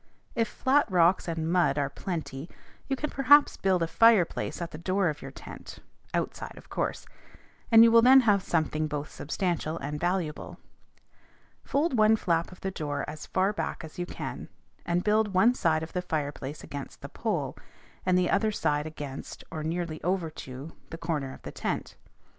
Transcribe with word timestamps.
If 0.33 0.47
flat 0.47 0.89
rocks 0.89 1.27
and 1.27 1.47
mud 1.51 1.77
are 1.77 1.87
plenty, 1.87 2.49
you 2.87 2.95
can 2.95 3.11
perhaps 3.11 3.55
build 3.55 3.83
a 3.83 3.87
fireplace 3.87 4.59
at 4.59 4.71
the 4.71 4.79
door 4.79 5.09
of 5.09 5.21
your 5.21 5.29
tent 5.29 5.77
(outside, 6.11 6.57
of 6.57 6.69
course), 6.71 7.05
and 7.71 7.83
you 7.83 7.91
will 7.91 8.01
then 8.01 8.21
have 8.21 8.41
something 8.41 8.87
both 8.87 9.11
substantial 9.11 9.77
and 9.77 9.99
valuable. 9.99 10.57
Fold 11.63 11.95
one 11.99 12.15
flap 12.15 12.51
of 12.51 12.61
the 12.61 12.71
door 12.71 13.05
as 13.07 13.27
far 13.27 13.53
back 13.53 13.83
as 13.83 13.99
you 13.99 14.07
can, 14.07 14.49
and 14.87 15.03
build 15.03 15.35
one 15.35 15.53
side 15.53 15.83
of 15.83 15.93
the 15.93 16.01
fireplace 16.01 16.63
against 16.63 17.01
the 17.01 17.07
pole, 17.09 17.55
and 18.03 18.17
the 18.17 18.31
other 18.31 18.51
side 18.51 18.87
against, 18.87 19.43
or 19.51 19.61
nearly 19.63 20.01
over 20.03 20.31
to, 20.31 20.73
the 20.89 20.97
corner 20.97 21.31
of 21.31 21.43
the 21.43 21.51
tent. 21.51 21.95